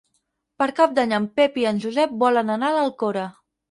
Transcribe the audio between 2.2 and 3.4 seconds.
volen anar a l'Alcora.